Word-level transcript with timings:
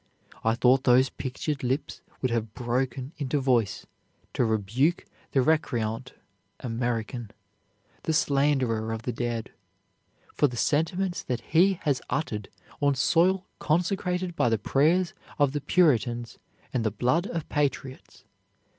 "I 0.43 0.55
thought 0.55 0.83
those 0.85 1.11
pictured 1.11 1.63
lips 1.63 2.01
would 2.23 2.31
have 2.31 2.55
broken 2.55 3.11
into 3.19 3.39
voice 3.39 3.85
to 4.33 4.43
rebuke 4.43 5.05
the 5.31 5.43
recreant 5.43 6.13
American, 6.59 7.29
the 8.01 8.11
slanderer 8.11 8.91
of 8.93 9.03
the 9.03 9.11
dead. 9.11 9.51
For 10.33 10.47
the 10.47 10.57
sentiments 10.57 11.21
that 11.21 11.41
he 11.41 11.73
has 11.83 12.01
uttered, 12.09 12.49
on 12.81 12.95
soil 12.95 13.45
consecrated 13.59 14.35
by 14.35 14.49
the 14.49 14.57
prayers 14.57 15.13
of 15.37 15.51
the 15.51 15.61
Puritans 15.61 16.39
and 16.73 16.83
the 16.83 16.89
blood 16.89 17.27
of 17.27 17.47
patriots. 17.47 18.23